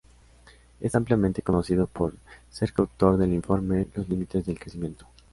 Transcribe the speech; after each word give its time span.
Es 0.79 0.95
ampliamente 0.95 1.43
conocido 1.43 1.85
por 1.85 2.15
ser 2.49 2.73
coautor 2.73 3.17
del 3.17 3.35
informe 3.35 3.87
Los 3.93 4.09
límites 4.09 4.43
del 4.47 4.57
Crecimiento. 4.59 5.05